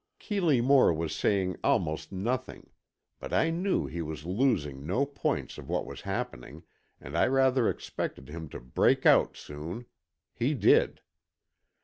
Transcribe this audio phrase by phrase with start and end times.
[0.17, 2.71] Keeley Moore was saying almost nothing.
[3.19, 6.63] But I knew he was losing no points of what was happening,
[6.99, 9.85] and I rather expected him to break out soon.
[10.33, 11.01] He did.